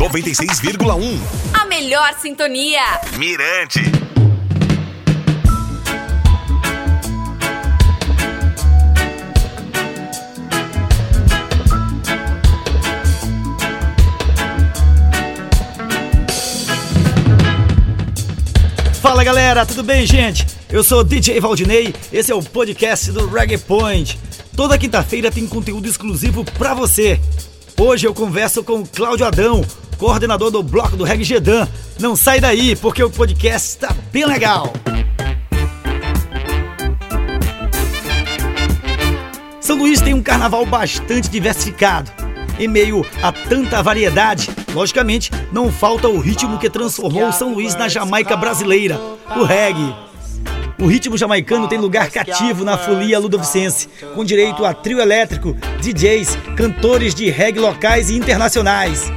[0.00, 1.20] 96,1.
[1.52, 2.80] A melhor sintonia.
[3.18, 3.80] Mirante.
[19.02, 20.46] Fala galera, tudo bem, gente?
[20.70, 24.18] Eu sou DJ Valdinei, esse é o podcast do Reggae Point.
[24.56, 27.20] Toda quinta-feira tem conteúdo exclusivo pra você.
[27.78, 29.62] Hoje eu converso com Cláudio Adão,
[30.00, 31.68] coordenador do bloco do Reggae Gedan.
[31.98, 34.72] Não sai daí, porque o podcast está bem legal.
[39.60, 42.10] São Luís tem um carnaval bastante diversificado.
[42.58, 47.86] Em meio a tanta variedade, logicamente, não falta o ritmo que transformou São Luís na
[47.86, 48.98] Jamaica brasileira,
[49.36, 49.94] o reggae.
[50.80, 56.38] O ritmo jamaicano tem lugar cativo na folia ludovicense, com direito a trio elétrico, DJs,
[56.56, 59.12] cantores de reggae locais e internacionais.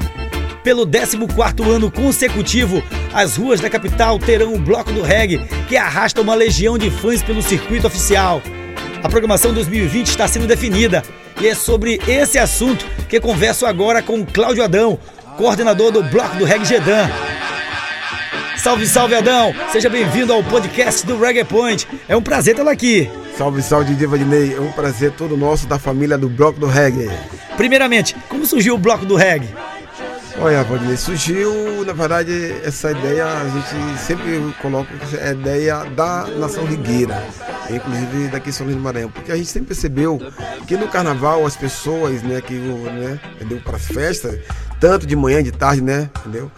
[0.63, 2.81] Pelo 14º ano consecutivo,
[3.13, 7.21] as ruas da capital terão o bloco do reggae, que arrasta uma legião de fãs
[7.21, 8.41] pelo circuito oficial.
[9.03, 11.03] A programação 2020 está sendo definida
[11.41, 14.97] e é sobre esse assunto que converso agora com Cláudio Adão,
[15.35, 17.09] coordenador do Bloco do Reggae Gedan.
[18.55, 19.53] Salve, salve Adão!
[19.73, 21.85] Seja bem-vindo ao podcast do Reggae Point.
[22.07, 23.09] É um prazer tê-lo aqui.
[23.37, 24.55] Salve, salve, Diva Dinei.
[24.55, 27.11] É um prazer todo nosso da família do Bloco do Reggae.
[27.57, 29.49] Primeiramente, como surgiu o Bloco do Reggae?
[30.39, 36.25] Olha, Valdinei, surgiu, na verdade, essa ideia, a gente sempre coloca é a ideia da
[36.37, 37.23] nação rigueira,
[37.69, 40.19] inclusive daqui em São Luís do Maranhão, porque a gente sempre percebeu
[40.67, 44.39] que no carnaval as pessoas, né, que né, entendeu, para as festas,
[44.79, 46.51] tanto de manhã, de tarde, né, entendeu?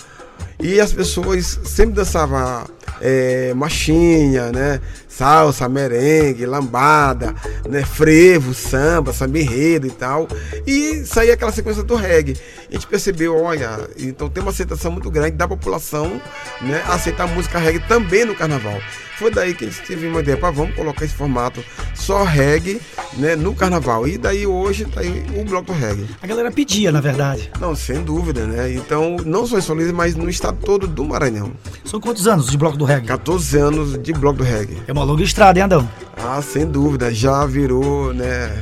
[0.60, 2.66] E as pessoas sempre dançavam
[3.02, 4.80] é, machinha, né?
[5.17, 7.33] Salsa, merengue, lambada,
[7.69, 7.83] né?
[7.85, 10.27] frevo, samba, samba enredo e tal.
[10.67, 12.38] E saía aquela sequência do reggae.
[12.69, 16.21] A gente percebeu, olha, então tem uma aceitação muito grande da população
[16.61, 16.83] né?
[16.88, 18.80] aceitar música reggae também no carnaval.
[19.17, 22.81] Foi daí que a gente teve uma ideia, para vamos colocar esse formato só reggae
[23.14, 24.05] né, no carnaval.
[24.05, 26.05] E daí hoje tá aí o bloco do reggae.
[26.21, 27.49] A galera pedia, na verdade.
[27.59, 28.73] Não, sem dúvida, né?
[28.73, 31.54] Então, não só em São Luís, mas no estado todo do Maranhão.
[31.86, 33.08] São quantos anos de bloco do reggae?
[33.08, 34.81] 14 anos de bloco do reggae.
[34.86, 35.89] É uma longa estrada, hein, Adão?
[36.17, 38.61] Ah, sem dúvida, já virou, né?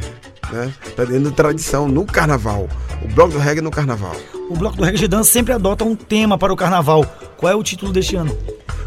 [0.51, 2.67] né tá dentro de tradição no carnaval.
[3.01, 4.15] O bloco do reggae no carnaval.
[4.49, 7.05] O bloco do reggae de dança sempre adota um tema para o carnaval.
[7.37, 8.37] Qual é o título deste ano?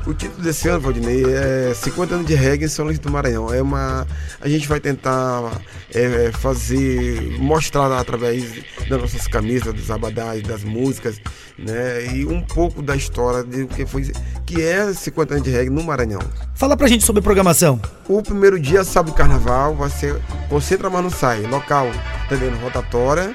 [0.06, 3.52] O título desse ano, Valdinei, é 50 anos de reggae em São Luís do Maranhão.
[3.52, 4.06] É uma,
[4.40, 5.60] a gente vai tentar
[5.92, 8.44] é, fazer, mostrar através
[8.88, 11.20] das nossas camisas, dos abadás, das músicas,
[11.58, 14.12] né, e um pouco da história de que foi,
[14.46, 16.20] que é 50 anos de reggae no Maranhão.
[16.54, 17.80] Fala pra gente sobre a programação.
[18.08, 20.14] O primeiro dia, sábado carnaval, vai ser
[20.48, 21.90] Concentra Mas Não Sai, local,
[22.26, 23.34] entendendo, rotatória.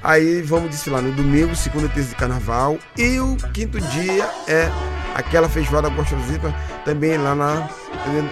[0.00, 2.78] Aí vamos desfilar no domingo, segunda e terça de carnaval.
[2.96, 4.70] E o quinto dia é
[5.14, 7.68] aquela feijoada gostosíssima também lá na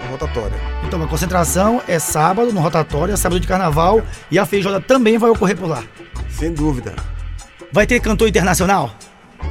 [0.09, 0.57] rotatória.
[0.85, 5.17] Então a concentração é sábado no rotatório, é sábado de carnaval e a feijoada também
[5.17, 5.83] vai ocorrer por lá.
[6.29, 6.95] Sem dúvida.
[7.71, 8.93] Vai ter cantor internacional?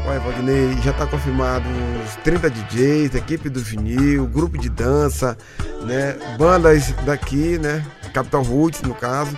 [0.06, 1.64] Olha, Valdinei, já está confirmado
[2.04, 5.36] os 30 DJs, equipe do vinil, grupo de dança,
[5.82, 9.36] né, bandas daqui, né, Capital Roots no caso.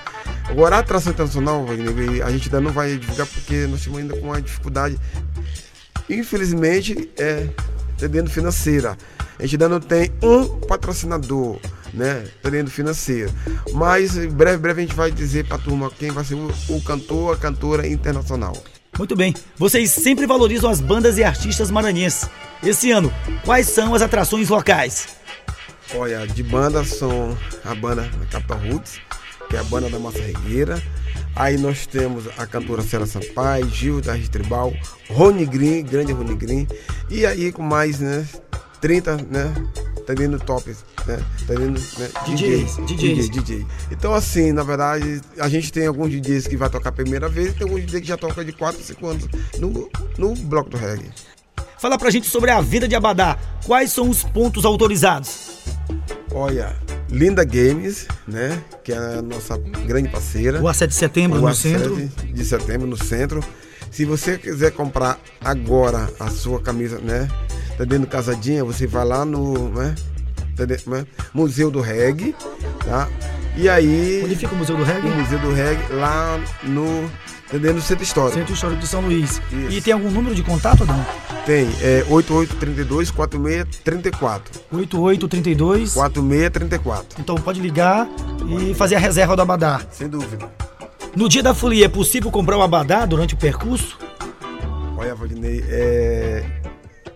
[0.48, 4.16] Agora a atração internacional, Valdinei, a gente ainda não vai divulgar porque nós estamos ainda
[4.16, 4.98] com uma dificuldade.
[6.08, 7.48] Infelizmente, é
[8.08, 8.96] dentro financeira.
[9.38, 11.58] A gente ainda não tem um patrocinador,
[11.92, 12.24] né?
[12.42, 13.32] Dentro financeiro.
[13.72, 16.52] Mas em breve, breve a gente vai dizer para a turma quem vai ser o,
[16.68, 18.56] o cantor, a cantora internacional.
[18.98, 19.34] Muito bem.
[19.56, 22.28] Vocês sempre valorizam as bandas e artistas maranhenses.
[22.62, 23.12] Esse ano,
[23.44, 25.08] quais são as atrações locais?
[25.94, 29.00] Olha, de banda são a banda Capital Roots,
[29.48, 30.80] que é a banda da Massa Regueira.
[31.34, 34.72] Aí nós temos a cantora Célia Sampaio, Gil da Tribal,
[35.10, 36.68] Rony Green, grande Rony Green.
[37.10, 38.26] E aí com mais, né,
[38.80, 39.54] 30, né,
[40.06, 40.70] tá vindo top,
[41.06, 43.28] né, tá vindo, né, DJs, DJs.
[43.28, 43.66] DJ, DJ.
[43.90, 47.48] Então assim, na verdade, a gente tem alguns DJs que vai tocar a primeira vez
[47.48, 49.28] e tem alguns DJs que já toca de 4, 5 anos
[49.58, 51.10] no, no bloco do reggae.
[51.78, 53.36] Fala pra gente sobre a vida de Abadá.
[53.66, 55.66] Quais são os pontos autorizados?
[56.30, 56.76] Olha,
[57.12, 58.60] Linda Games, né?
[58.82, 59.56] Que é a nossa
[59.86, 60.62] grande parceira.
[60.62, 62.10] O 7 de setembro o no centro.
[62.32, 63.44] de setembro no centro.
[63.90, 67.28] Se você quiser comprar agora a sua camisa, né?
[67.76, 69.94] Tá dentro casadinha, você vai lá no né,
[70.56, 72.34] tá dentro, né, Museu do Reggae,
[72.84, 73.08] tá?
[73.56, 74.22] E aí.
[74.24, 75.08] Onde fica o Museu do Reggae?
[75.08, 77.10] O Museu do Reggae lá no
[77.52, 77.74] Entendeu?
[77.74, 78.38] No Centro Histórico.
[78.38, 79.42] Centro Histórico de São Luís.
[79.52, 79.70] Isso.
[79.70, 81.04] E tem algum número de contato, Adão?
[81.44, 84.42] Tem, é 8832-4634.
[84.70, 87.20] 8832 4634.
[87.20, 88.08] Então pode ligar
[88.60, 89.80] e fazer a reserva do Abadá.
[89.90, 90.48] Sem dúvida.
[91.16, 93.98] No dia da folia, é possível comprar o Abadá durante o percurso?
[94.96, 96.44] Olha, Valdinei, é,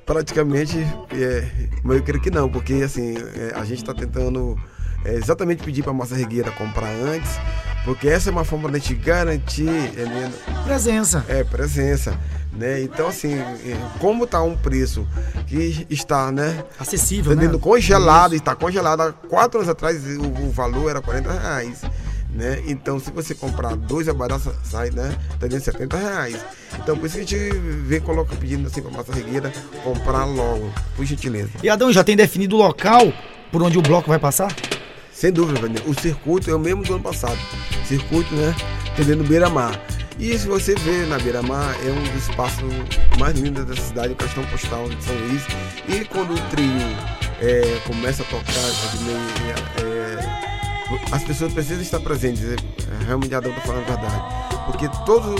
[0.04, 0.76] praticamente,
[1.12, 1.44] é,
[1.84, 4.58] mas eu creio que não, porque assim, é, a gente está tentando
[5.04, 7.30] é, exatamente pedir para a Massa Regueira comprar antes,
[7.84, 11.24] porque essa é uma forma de a gente garantir é, presença.
[11.28, 12.18] É, presença.
[12.56, 12.82] Né?
[12.82, 15.06] Então, assim, é, como está um preço
[15.46, 16.64] que está, né?
[16.78, 17.48] Acessível, né?
[17.58, 19.02] Congelado, está congelado.
[19.02, 21.82] Há quatro anos atrás o, o valor era 40 reais.
[22.30, 22.62] Né?
[22.66, 25.16] Então, se você comprar dois abaraços, sai, né?
[25.38, 26.36] Tá dentro 70 reais.
[26.78, 29.52] Então, por isso que a gente vem coloca, pedindo assim para massa regueira
[29.84, 31.50] comprar logo, por gentileza.
[31.62, 33.12] E Adão, já tem definido o local
[33.50, 34.54] por onde o bloco vai passar?
[35.12, 37.38] Sem dúvida, O circuito é o mesmo do ano passado.
[37.86, 38.54] Circuito, né?
[38.92, 39.80] Entendendo Beira-Mar.
[40.18, 42.64] E se você vê na Beira-Mar, é um dos espaços
[43.18, 45.42] mais lindos da cidade, o Castão Postal de São Luís.
[45.88, 46.70] E quando o trio
[47.40, 48.50] é, começa a tocar,
[49.82, 50.16] é,
[51.12, 52.42] as pessoas precisam estar presentes.
[52.44, 52.56] É,
[53.04, 54.46] realmente Adão está falando a verdade.
[54.66, 55.34] Porque todas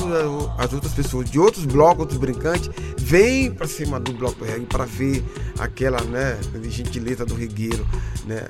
[0.59, 4.85] as outras pessoas de outros blocos, outros brincantes, vêm para cima do bloco reggae para
[4.85, 5.25] ver
[5.59, 6.39] aquela né,
[6.69, 7.87] gentileza do regueiro,
[8.25, 8.47] né,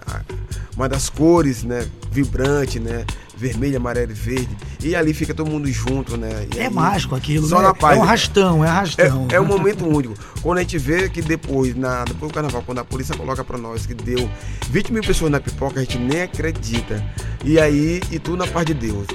[0.76, 4.56] uma das cores né, vibrante, né, vermelho, amarelo e verde.
[4.82, 6.46] E ali fica todo mundo junto, né?
[6.54, 7.64] E é aí, mágico aquilo, só né?
[7.64, 7.96] na paz.
[7.96, 9.28] É um arrastão, é arrastão.
[9.30, 10.14] É, é um momento único.
[10.42, 13.58] Quando a gente vê que depois, na, depois do carnaval, quando a polícia coloca para
[13.58, 14.28] nós que deu
[14.70, 17.04] 20 mil pessoas na pipoca, a gente nem acredita.
[17.44, 19.06] E aí, e tudo na paz de Deus.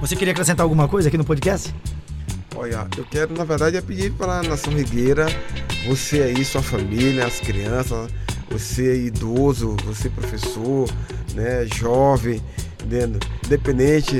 [0.00, 1.74] Você queria acrescentar alguma coisa aqui no podcast?
[2.56, 5.26] Olha, eu quero, na verdade, é pedir para a Nação Rigueira,
[5.88, 8.08] você aí, sua família, as crianças,
[8.48, 10.88] você idoso, você professor,
[11.34, 12.40] né, jovem,
[13.44, 14.16] independente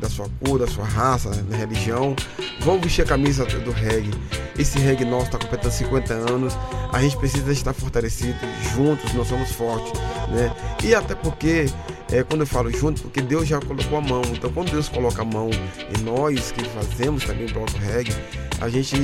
[0.00, 2.14] da sua cor, da sua raça, da religião,
[2.60, 4.10] vamos vestir a camisa do reggae.
[4.58, 6.56] Esse reggae nosso está completando 50 anos,
[6.92, 8.38] a gente precisa estar fortalecido,
[8.74, 9.92] juntos nós somos fortes,
[10.30, 10.54] né?
[10.82, 11.66] E até porque
[12.10, 14.22] é, quando eu falo junto, porque Deus já colocou a mão.
[14.32, 18.14] Então, quando Deus coloca a mão em nós que fazemos também o bloco reggae,
[18.60, 18.96] a gente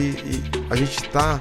[0.70, 1.38] a gente está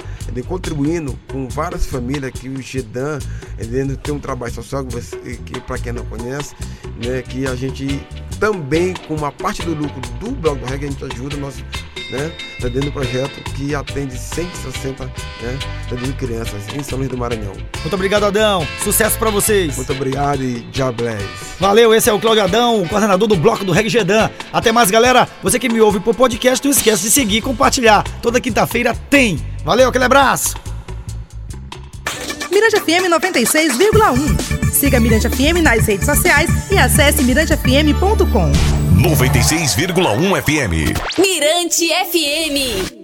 [0.47, 3.19] contribuindo com várias famílias que o Gedan
[3.57, 6.55] ele tem um trabalho social que, que para quem não conhece,
[7.03, 8.05] né, que a gente
[8.39, 11.63] também com uma parte do lucro do bloco reggae a gente ajuda nós
[12.11, 12.31] né?
[12.59, 15.59] Tá dentro do projeto que atende 160 né?
[15.89, 17.53] Tá de crianças em São Luís do Maranhão.
[17.81, 18.67] Muito obrigado, Adão.
[18.83, 19.75] Sucesso para vocês.
[19.75, 21.23] Muito obrigado e já bless.
[21.59, 24.29] Valeu, esse é o Cláudio Adão, o coordenador do bloco do Reg Gedan.
[24.51, 25.27] Até mais, galera.
[25.41, 28.03] Você que me ouve por podcast, não esquece de seguir e compartilhar.
[28.21, 29.39] Toda quinta-feira tem.
[29.63, 30.55] Valeu, aquele abraço.
[32.51, 34.71] Mirante FM 96,1.
[34.71, 38.80] Siga Mirante FM nas redes sociais e acesse mirantefm.com.
[39.01, 40.93] 96,1 FM.
[41.17, 43.00] Mirante FM.